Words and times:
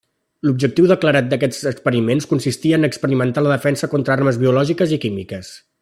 L'objectiu 0.47 0.87
declarat 0.91 1.27
d'aquests 1.33 1.59
experiments 1.73 2.27
consistia 2.31 2.79
a 2.81 2.87
experimentar 2.89 3.45
la 3.49 3.53
defensa 3.55 3.91
contra 3.95 4.17
armes 4.19 4.41
biològiques 4.47 4.97
i 4.99 5.01
químiques. 5.07 5.55